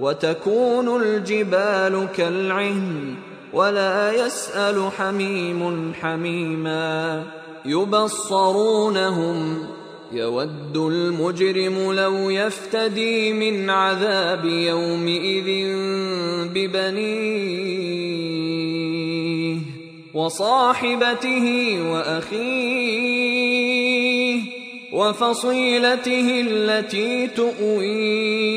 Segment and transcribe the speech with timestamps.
[0.00, 3.14] وتكون الجبال كالعهن
[3.52, 7.22] ولا يسأل حميم حميما
[7.64, 9.66] يبصرونهم
[10.12, 15.46] يود المجرم لو يفتدي من عذاب يومئذ
[16.54, 17.96] ببنيه
[20.14, 23.16] وصاحبته وأخيه
[24.92, 28.56] وفصيلته التي تؤويه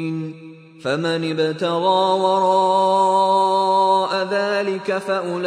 [0.83, 3.71] فمن ابتغى وراء
[4.31, 5.41] ذلك فأولئك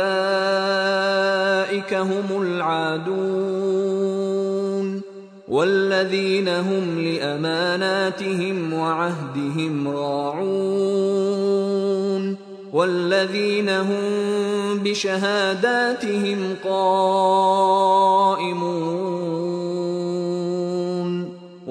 [1.95, 3.85] هم العادون
[5.49, 11.25] والذين هم لأماناتهم وعهدهم راعون
[12.73, 14.03] والذين هم
[14.85, 17.75] بشهاداتهم قائمون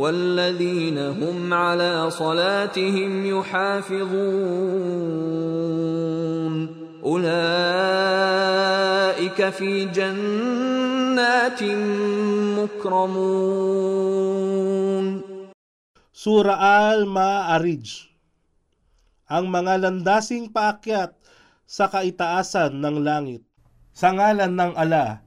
[0.02, 4.08] والذين هم على صلاتهم يحافظون
[7.04, 7.28] أولئك
[9.48, 11.62] في جنات
[12.58, 13.58] مكرمون
[16.18, 18.10] Sura Al-Ma'arij
[19.30, 21.14] Ang mga landasing paakyat
[21.62, 23.46] sa kaitaasan ng langit.
[23.94, 25.22] Sa ngalan ng ala,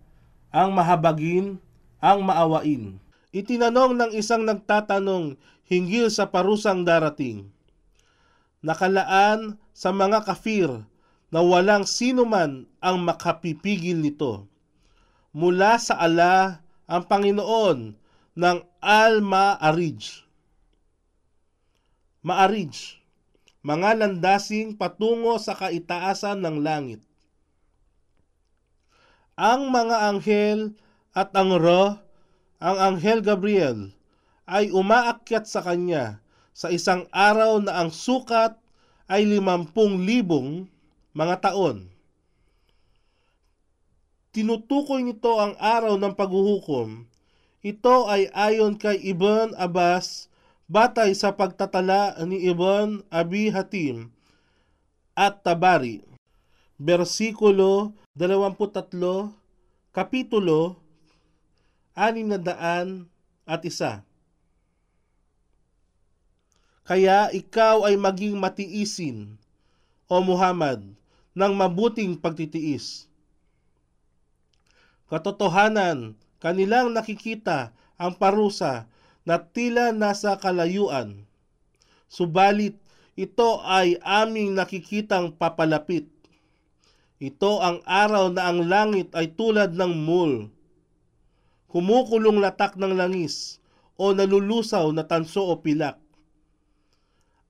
[0.52, 1.62] ang mahabagin,
[2.04, 3.00] ang maawain.
[3.37, 5.37] Itinanong ng isang nagtatanong
[5.69, 7.53] hinggil sa parusang darating.
[8.65, 10.73] Nakalaan sa mga kafir
[11.29, 14.49] na walang sino man ang makapipigil nito.
[15.37, 17.93] Mula sa ala ang Panginoon
[18.41, 20.25] ng Al-Ma'arij.
[22.25, 22.75] Ma'arij,
[23.61, 27.05] mga landasing patungo sa kaitaasan ng langit.
[29.37, 30.73] Ang mga anghel
[31.13, 32.06] at ang roh,
[32.63, 33.93] ang anghel Gabriel,
[34.47, 36.23] ay umaakyat sa kanya
[36.57, 38.57] sa isang araw na ang sukat
[39.11, 40.71] ay limampung libong
[41.13, 41.91] mga taon.
[44.33, 47.09] Tinutukoy nito ang araw ng paghuhukom.
[47.65, 50.29] Ito ay ayon kay Ibn Abbas
[50.69, 54.13] batay sa pagtatala ni Ibn Abi Hatim
[55.17, 56.05] at Tabari.
[56.77, 58.93] Versikulo 23,
[59.97, 60.86] Kapitulo
[61.97, 63.09] anim na daan
[63.49, 64.05] at isa.
[66.87, 69.41] Kaya ikaw ay maging matiisin,
[70.07, 70.87] O Muhammad,
[71.35, 73.11] ng mabuting pagtitiis.
[75.11, 78.87] Katotohanan, kanilang nakikita ang parusa
[79.27, 81.27] na tila nasa kalayuan.
[82.07, 82.79] Subalit,
[83.19, 86.07] ito ay aming nakikitang papalapit.
[87.19, 90.55] Ito ang araw na ang langit ay tulad ng mul.
[91.77, 93.61] Kumukulong latak ng langis
[94.01, 96.01] o nalulusaw na tanso o pilak.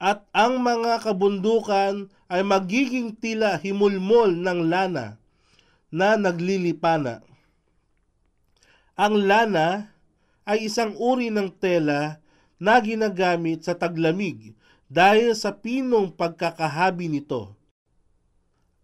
[0.03, 5.15] At ang mga kabundukan ay magiging tila himulmol ng lana
[5.95, 7.23] na naglilipana.
[8.99, 9.95] Ang lana
[10.43, 12.19] ay isang uri ng tela
[12.59, 14.59] na ginagamit sa taglamig
[14.91, 17.55] dahil sa pinong pagkakahabi nito.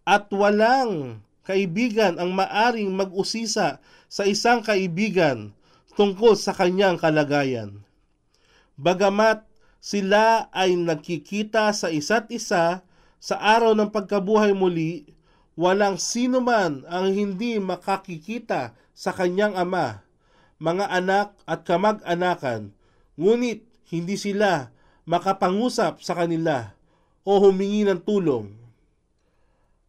[0.07, 5.51] At walang kaibigan ang maaring mag-usisa sa isang kaibigan
[5.99, 7.83] tungkol sa kanyang kalagayan.
[8.79, 9.45] Bagamat
[9.83, 12.81] sila ay nagkikita sa isa't isa
[13.19, 15.11] sa araw ng pagkabuhay muli,
[15.59, 20.01] walang sino man ang hindi makakikita sa kanyang ama,
[20.57, 22.71] mga anak at kamag-anakan,
[23.19, 24.71] ngunit hindi sila
[25.03, 26.71] makapangusap sa kanila
[27.27, 28.62] o humingi ng tulong.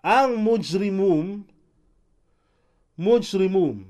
[0.04, 1.48] Ang mujrimum,
[2.92, 3.88] mujrimum,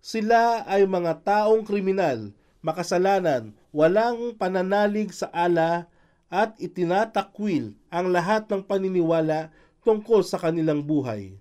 [0.00, 2.32] sila ay mga taong kriminal,
[2.64, 5.84] makasalanan, walang pananalig sa ala
[6.32, 9.52] at itinatakwil ang lahat ng paniniwala
[9.84, 11.36] tungkol sa kanilang buhay.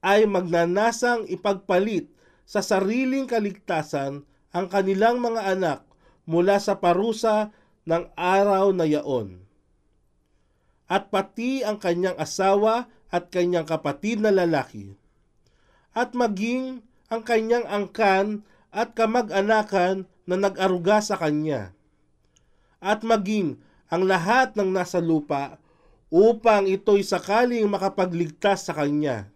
[0.00, 2.08] Ay magnanasang ipagpalit
[2.48, 4.24] sa sariling kaligtasan
[4.56, 5.84] ang kanilang mga anak
[6.24, 7.52] mula sa parusa
[7.84, 9.44] ng araw na yaon.
[10.88, 14.96] At pati ang kanyang asawa at kanyang kapatid na lalaki.
[15.92, 16.80] At maging
[17.12, 21.76] ang kanyang angkan at kamag-anakan na nag-aruga sa kanya.
[22.80, 23.60] At maging
[23.92, 25.60] ang lahat ng nasa lupa
[26.08, 29.28] upang ito'y sakaling makapagligtas sa kanya.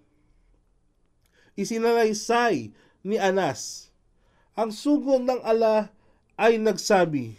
[1.52, 2.72] Isinalaysay
[3.04, 3.92] ni Anas,
[4.56, 5.92] ang sugo ng ala
[6.40, 7.36] ay nagsabi,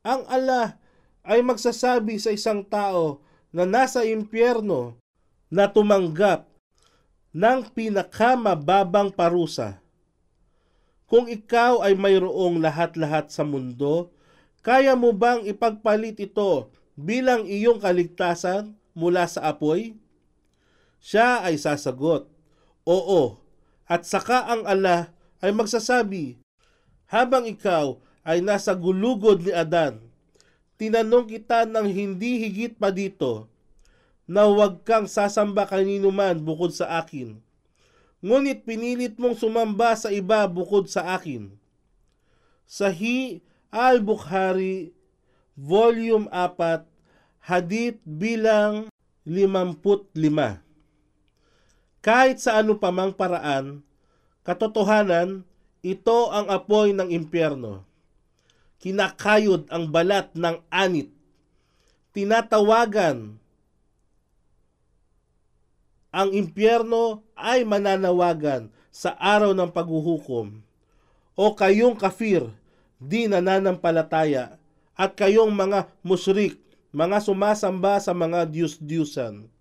[0.00, 0.80] ang ala
[1.24, 3.20] ay magsasabi sa isang tao
[3.52, 4.96] na nasa impyerno
[5.52, 6.48] na tumanggap
[7.36, 9.78] ng pinakamababang parusa.
[11.06, 14.10] Kung ikaw ay mayroong lahat-lahat sa mundo,
[14.66, 19.94] kaya mo bang ipagpalit ito bilang iyong kaligtasan mula sa apoy?
[20.98, 22.26] Siya ay sasagot,
[22.82, 23.38] Oo,
[23.86, 26.42] at saka ang ala ay magsasabi,
[27.06, 30.02] Habang ikaw ay nasa gulugod ni Adan,
[30.74, 33.46] tinanong kita ng hindi higit pa dito,
[34.26, 37.38] na huwag kang sasamba kanino man bukod sa akin.
[38.20, 41.54] Ngunit pinilit mong sumamba sa iba bukod sa akin.
[42.66, 43.40] Sahi
[43.70, 44.90] al-Bukhari,
[45.54, 46.82] Volume 4,
[47.46, 48.90] Hadith bilang
[49.22, 50.10] 55.
[52.02, 53.86] Kahit sa ano pa mang paraan,
[54.42, 55.46] katotohanan,
[55.86, 57.86] ito ang apoy ng impyerno.
[58.82, 61.14] Kinakayod ang balat ng anit.
[62.10, 63.38] Tinatawagan
[66.16, 70.64] ang impyerno ay mananawagan sa araw ng paghuhukom.
[71.36, 72.48] O kayong kafir,
[72.96, 74.56] di nananampalataya,
[74.96, 76.56] at kayong mga musyrik,
[76.96, 79.52] mga sumasamba sa mga diyos-diyusan.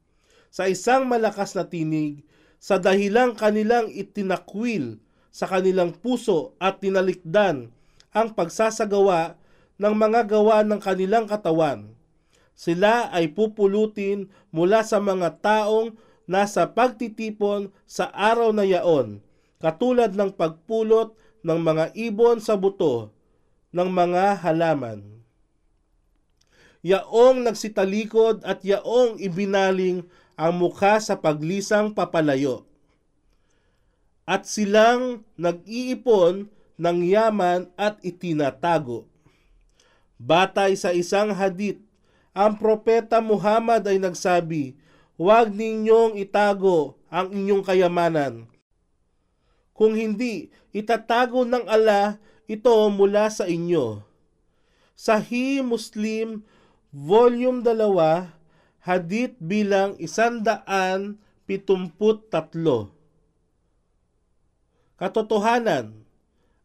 [0.47, 2.23] Sa isang malakas na tinig,
[2.55, 5.03] sa dahilang kanilang itinakwil
[5.35, 7.75] sa kanilang puso at tinalikdan
[8.15, 9.35] ang pagsasagawa
[9.75, 11.91] ng mga gawa ng kanilang katawan.
[12.55, 19.21] Sila ay pupulutin mula sa mga taong nasa pagtitipon sa araw na yaon,
[19.61, 21.13] katulad ng pagpulot
[21.45, 23.13] ng mga ibon sa buto
[23.69, 25.05] ng mga halaman.
[26.85, 30.05] Yaong nagsitalikod at yaong ibinaling
[30.37, 32.65] ang mukha sa paglisang papalayo.
[34.25, 39.05] At silang nag-iipon ng yaman at itinatago.
[40.17, 41.81] Batay sa isang hadith,
[42.35, 44.75] ang propeta Muhammad ay nagsabi,
[45.15, 48.51] Huwag ninyong itago ang inyong kayamanan.
[49.71, 54.03] Kung hindi, itatago ng ala ito mula sa inyo.
[54.95, 56.43] Sahih Muslim,
[56.91, 58.31] Volume 2,
[58.83, 61.19] Hadith bilang 173.
[64.95, 66.07] Katotohanan,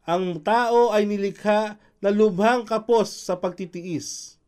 [0.07, 4.39] ang tao ay nilikha na lubhang kapos sa pagtitiis.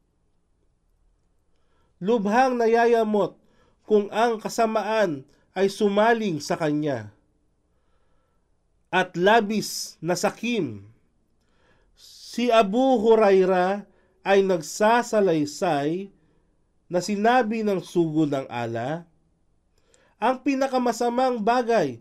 [2.03, 3.42] Lubhang nayayamot
[3.93, 5.21] kung ang kasamaan
[5.53, 7.13] ay sumaling sa kanya.
[8.89, 10.85] at labis na sakim.
[11.97, 13.89] Si Abu Huraira
[14.25, 16.13] ay nagsasalaysay
[16.93, 19.09] na sinabi ng sugo ng ala,
[20.21, 22.01] ang pinakamasamang bagay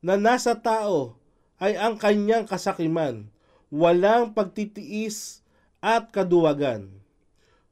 [0.00, 1.20] na nasa tao
[1.60, 3.28] ay ang kanyang kasakiman,
[3.68, 5.44] walang pagtitiis
[5.84, 6.88] at kaduwagan.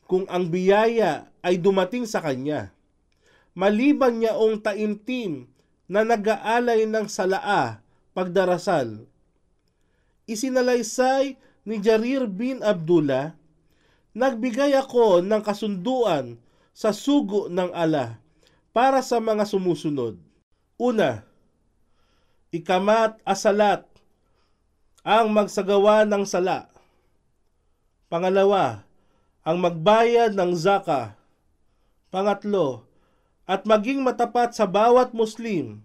[0.04, 2.72] Kung ang biyaya ay dumating sa kanya,
[3.58, 5.50] maliban niya ong taimtim
[5.90, 7.82] na nag-aalay ng salaa
[8.14, 9.10] pagdarasal.
[10.30, 11.34] Isinalaysay
[11.66, 13.34] ni Jarir bin Abdullah,
[14.14, 16.38] nagbigay ako ng kasunduan
[16.70, 18.22] sa sugo ng ala
[18.70, 20.14] para sa mga sumusunod.
[20.78, 21.26] Una,
[22.54, 23.82] ikamat asalat
[25.02, 26.70] ang magsagawa ng sala.
[28.06, 28.86] Pangalawa,
[29.42, 31.18] ang magbayad ng zaka.
[32.08, 32.87] Pangatlo,
[33.48, 35.80] at maging matapat sa bawat Muslim.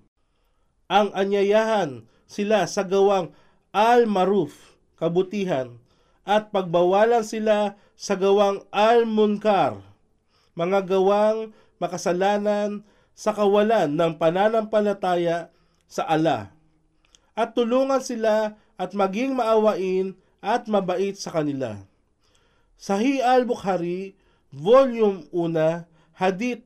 [0.92, 3.32] Ang anyayahan sila sa gawang
[3.72, 5.80] al-maruf, kabutihan,
[6.28, 9.80] at pagbawalan sila sa gawang al-munkar,
[10.60, 12.84] mga gawang makasalanan
[13.16, 15.48] sa kawalan ng pananampalataya
[15.88, 16.52] sa Allah.
[17.34, 21.80] At tulungan sila at maging maawain at mabait sa kanila.
[22.76, 24.20] Sahih al-Bukhari,
[24.52, 26.62] Volume 1, Hadith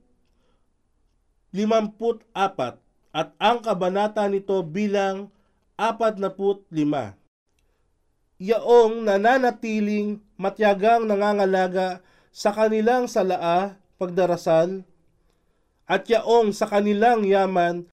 [1.65, 2.77] 54
[3.17, 5.33] at ang kabanata nito bilang
[5.73, 7.17] 45.
[8.37, 14.85] Yaong nananatiling matyagang nangangalaga sa kanilang salaa pagdarasal
[15.89, 17.89] at yaong sa kanilang yaman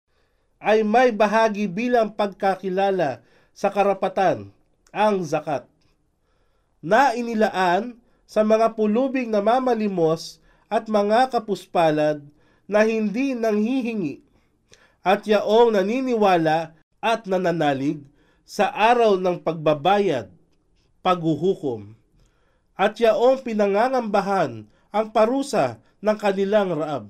[0.61, 3.25] ay may bahagi bilang pagkakilala
[3.57, 4.53] sa karapatan
[4.93, 5.65] ang zakat
[6.85, 7.97] na inilaan
[8.29, 12.21] sa mga pulubing namamalimos at mga kapuspalad
[12.71, 14.25] na hindi nanghihingi
[15.05, 16.73] at yaong naniniwala
[17.05, 18.01] at nananalig
[18.45, 20.33] sa araw ng pagbabayad,
[21.05, 21.93] paghuhukom,
[22.77, 27.05] at yaong pinangangambahan ang parusa ng kanilang raab.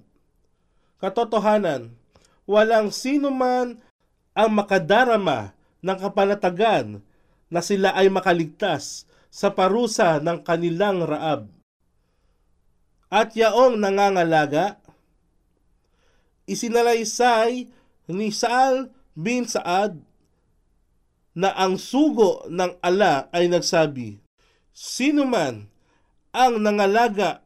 [0.99, 1.95] Katotohanan,
[2.47, 3.79] walang sino man
[4.35, 7.03] ang makadarama ng kapanatagan
[7.53, 11.51] na sila ay makaligtas sa parusa ng kanilang raab.
[13.11, 14.83] At yaong nangangalaga,
[16.45, 17.69] isinalaysay
[18.11, 20.01] ni Saal bin Saad
[21.35, 24.23] na ang sugo ng ala ay nagsabi,
[24.75, 25.71] Sino man
[26.35, 27.43] ang nangalaga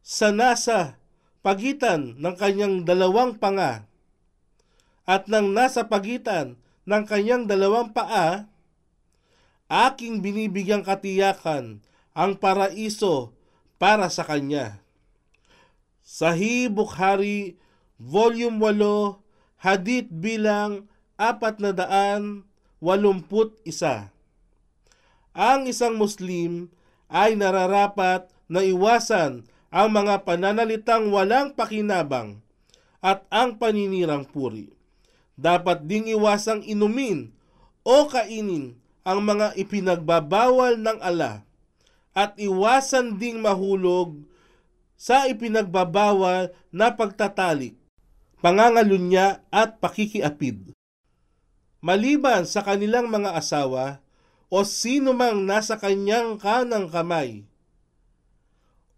[0.00, 1.00] sa nasa
[1.40, 3.88] pagitan ng kanyang dalawang panga
[5.08, 6.54] at ng nasa pagitan
[6.86, 8.46] ng kanyang dalawang paa,
[9.66, 11.82] aking binibigyang katiyakan
[12.14, 13.34] ang paraiso
[13.80, 14.82] para sa kanya.
[16.06, 17.58] Sahih Bukhari,
[18.00, 20.88] Volume 8, Hadith bilang
[21.20, 22.48] 481.
[25.36, 26.72] Ang isang Muslim
[27.12, 32.40] ay nararapat na iwasan ang mga pananalitang walang pakinabang
[33.04, 34.72] at ang paninirang puri.
[35.36, 37.36] Dapat ding iwasang inumin
[37.84, 41.44] o kainin ang mga ipinagbabawal ng ala
[42.16, 44.24] at iwasan ding mahulog
[45.00, 47.79] sa ipinagbabawal na pagtatalik,
[48.40, 50.72] pangangalunya at pakikiapid.
[51.80, 54.04] Maliban sa kanilang mga asawa
[54.52, 57.48] o sino mang nasa kanyang kanang kamay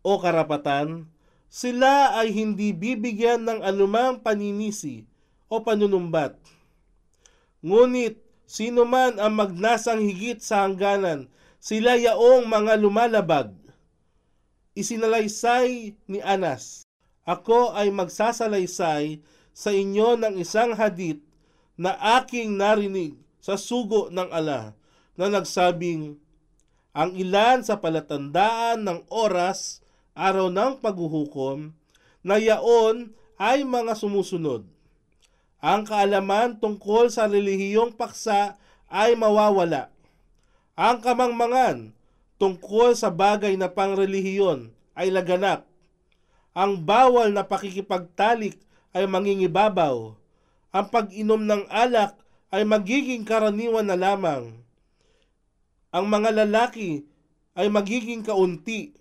[0.03, 1.07] o karapatan,
[1.47, 5.07] sila ay hindi bibigyan ng anumang paninisi
[5.47, 6.35] o panunumbat.
[7.63, 11.31] Ngunit sino man ang magnasang higit sa hangganan,
[11.63, 13.55] sila yaong mga lumalabag.
[14.75, 16.83] Isinalaysay ni Anas,
[17.23, 19.23] Ako ay magsasalaysay
[19.55, 21.23] sa inyo ng isang hadith
[21.79, 24.75] na aking narinig sa sugo ng ala
[25.15, 26.19] na nagsabing,
[26.93, 29.81] ang ilan sa palatandaan ng oras,
[30.13, 31.73] araw ng paghuhukom,
[32.21, 34.69] na yaon ay mga sumusunod.
[35.63, 38.61] Ang kaalaman tungkol sa relihiyong paksa
[38.93, 39.89] ay mawawala.
[40.77, 41.97] Ang kamangmangan
[42.37, 45.72] tungkol sa bagay na pangrelihiyon ay laganap.
[46.53, 48.61] Ang bawal na pakikipagtalik
[48.93, 50.13] ay mangingibabaw.
[50.73, 52.17] Ang pag-inom ng alak
[52.53, 54.53] ay magiging karaniwan na lamang.
[55.93, 57.09] Ang mga lalaki
[57.57, 58.93] ay magiging kaunti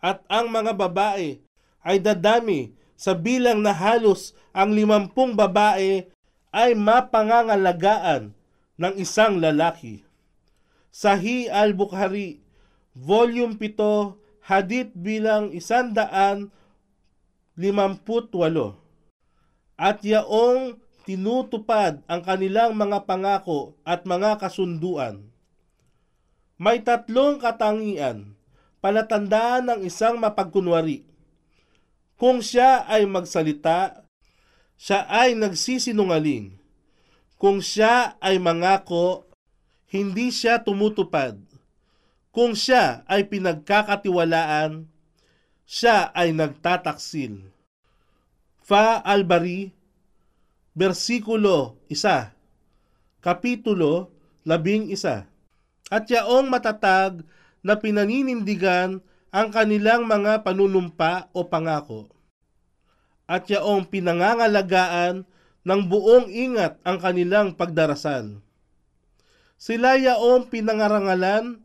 [0.00, 1.40] at ang mga babae
[1.84, 6.08] ay dadami sa bilang na halos ang limampung babae
[6.52, 8.32] ay mapangangalagaan
[8.76, 10.04] ng isang lalaki.
[10.92, 12.44] Sahi al-Bukhari
[12.94, 14.14] Volume 7,
[14.46, 16.63] Hadith bilang 158.
[19.78, 25.22] At yaong tinutupad ang kanilang mga pangako at mga kasunduan.
[26.58, 28.34] May tatlong katangian,
[28.82, 31.06] palatandaan ng isang mapagkunwari.
[32.14, 34.06] Kung siya ay magsalita,
[34.78, 36.58] siya ay nagsisinungaling.
[37.38, 39.26] Kung siya ay mangako,
[39.90, 41.38] hindi siya tumutupad.
[42.34, 44.90] Kung siya ay pinagkakatiwalaan,
[45.64, 47.40] siya ay nagtataksil.
[48.64, 49.72] Fa Albari,
[50.76, 54.12] versikulo 1, kapitulo
[54.44, 55.24] 11.
[55.92, 57.24] At yaong matatag
[57.64, 59.00] na pinaninindigan
[59.34, 62.08] ang kanilang mga panunumpa o pangako.
[63.24, 65.24] At yaong pinangangalagaan
[65.64, 68.36] ng buong ingat ang kanilang pagdarasal.
[69.56, 71.56] Sila yaong pinangarangalan,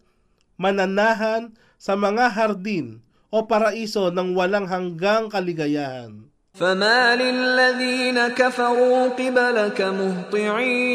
[0.56, 6.30] mananahan sa mga hardin o paraiso ng walang hanggang kaligayahan.
[6.60, 10.90] فما للذين كفروا قبلك مهطعين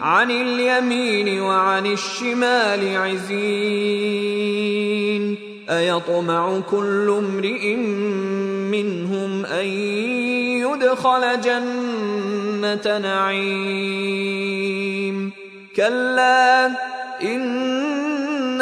[0.00, 4.18] عن اليمين وعن الشمال عزين
[5.70, 7.76] أيطمع كل امرئ
[8.72, 9.66] منهم أن
[10.64, 14.58] يدخل جنة نعيم
[15.76, 16.70] كلا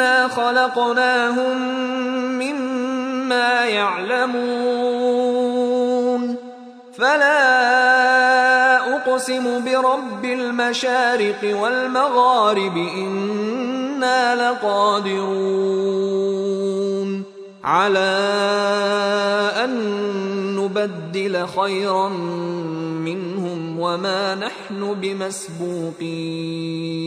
[0.07, 1.57] إنا خلقناهم
[2.39, 4.37] مما يعلمون
[6.97, 15.67] فلا أقسم برب المشارق والمغارب إنا لقادرون
[17.63, 18.09] على
[19.63, 19.71] أن
[20.55, 22.09] نبدل خيرا
[23.03, 27.06] منهم وما نحن بمسبوقين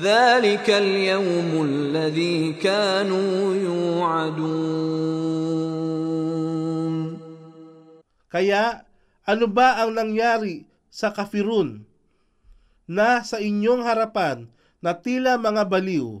[0.00, 4.76] ذلك اليوم الذي كانوا يوعدون
[8.26, 8.84] Kaya
[9.24, 11.88] ano ba ang nangyari sa kafirun
[12.84, 14.52] na sa inyong harapan
[14.84, 16.20] na tila mga baliw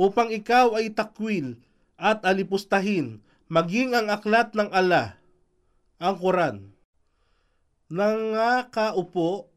[0.00, 1.60] upang ikaw ay takwil
[2.00, 3.20] at alipustahin
[3.52, 5.20] maging ang aklat ng Allah,
[6.00, 6.74] ang Quran.
[7.92, 9.52] Nangakaupo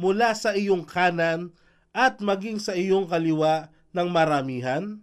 [0.00, 1.52] mula sa iyong kanan
[1.93, 4.99] at maging sa iyong kaliwa ng maramihan?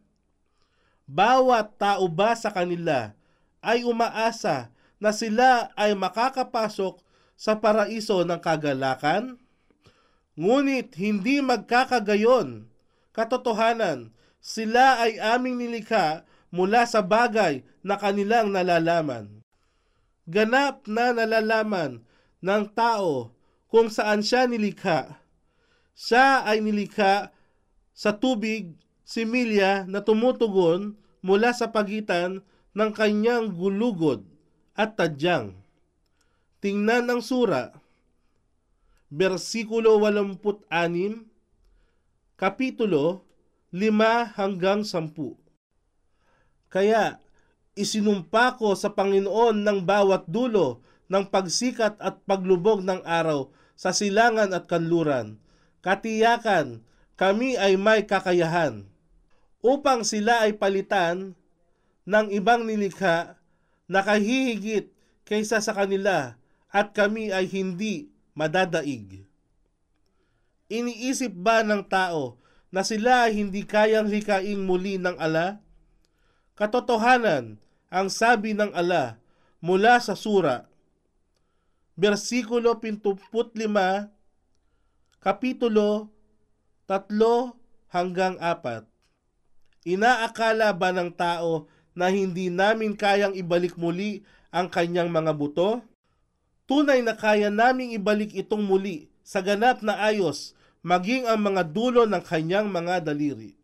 [1.07, 3.15] Bawat tao ba sa kanila
[3.63, 6.99] ay umaasa na sila ay makakapasok
[7.39, 9.39] sa paraiso ng kagalakan?
[10.37, 12.69] Ngunit hindi magkakagayon.
[13.11, 16.23] Katotohanan, sila ay aming nilikha
[16.55, 19.43] mula sa bagay na kanilang nalalaman.
[20.31, 22.07] Ganap na nalalaman
[22.39, 23.35] ng tao
[23.67, 25.19] kung saan siya nilikha.
[26.01, 27.29] Siya ay nilikha
[27.93, 28.73] sa tubig,
[29.05, 32.41] similya na tumutugon mula sa pagitan
[32.73, 34.25] ng kanyang gulugod
[34.73, 35.61] at tadyang.
[36.65, 37.77] Tingnan ang sura,
[39.13, 41.21] versikulo 86,
[42.41, 43.29] kapitulo
[43.69, 45.13] 5 hanggang 10.
[46.73, 47.21] Kaya
[47.77, 50.81] isinumpa ko sa Panginoon ng bawat dulo
[51.13, 55.37] ng pagsikat at paglubog ng araw sa silangan at kanluran.
[55.81, 56.85] Katiyakan,
[57.17, 58.89] kami ay may kakayahan
[59.61, 61.37] upang sila ay palitan
[62.09, 63.37] ng ibang nilikha
[63.85, 64.93] na kahihigit
[65.29, 66.41] kaysa sa kanila
[66.73, 69.25] at kami ay hindi madadaig.
[70.71, 72.39] Iniisip ba ng tao
[72.71, 75.59] na sila ay hindi kayang hikaing muli ng ala?
[76.55, 77.59] Katotohanan,
[77.91, 79.19] ang sabi ng ala
[79.59, 80.71] mula sa sura,
[81.99, 84.09] versikulo 75,
[85.21, 86.09] kapitulo
[86.89, 87.13] 3
[87.93, 88.89] hanggang 4.
[89.85, 95.85] Inaakala ba ng tao na hindi namin kayang ibalik muli ang kanyang mga buto?
[96.65, 102.09] Tunay na kaya naming ibalik itong muli sa ganap na ayos maging ang mga dulo
[102.09, 103.61] ng kanyang mga daliri.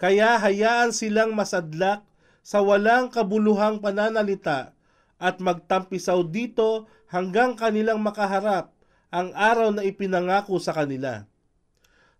[0.00, 2.08] Kaya hayaan silang masadlak
[2.40, 4.72] sa walang kabuluhang pananalita
[5.20, 8.72] at magtampisaw dito hanggang kanilang makaharap
[9.10, 11.26] ang araw na ipinangako sa kanila.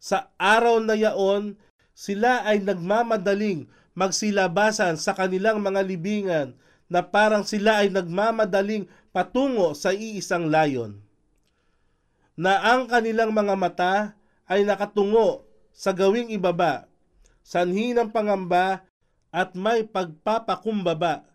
[0.03, 1.55] Sa araw na yaon,
[1.95, 6.49] sila ay nagmamadaling magsilabasan sa kanilang mga libingan
[6.91, 10.99] na parang sila ay nagmamadaling patungo sa iisang layon.
[12.41, 13.95] na ang kanilang mga mata
[14.49, 15.45] ay nakatungo
[15.77, 16.89] sa gawing ibaba,
[17.45, 18.81] sanhi ng pangamba
[19.29, 21.29] at may pagpapakumbaba,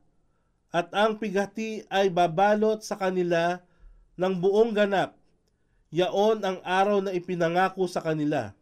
[0.73, 3.61] at ang pigati ay babalot sa kanila
[4.17, 5.13] ng buong ganap.
[5.93, 8.53] Yaon ang araw na ipinangako sa kanila.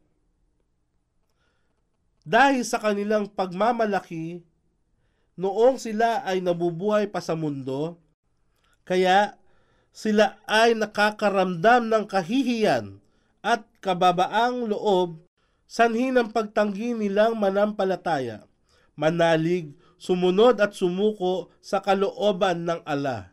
[2.23, 4.43] Dahil sa kanilang pagmamalaki,
[5.35, 7.99] noong sila ay nabubuhay pa sa mundo,
[8.87, 9.35] kaya
[9.91, 12.97] sila ay nakakaramdam ng kahihiyan
[13.43, 15.19] at kababaang loob
[15.67, 18.47] sanhi ng pagtanggi nilang manampalataya,
[18.95, 23.32] manalig, sumunod at sumuko sa kalooban ng ala.